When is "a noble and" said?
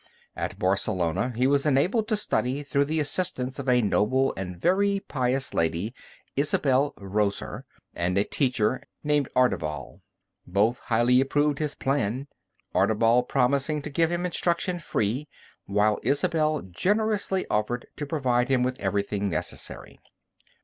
3.69-4.59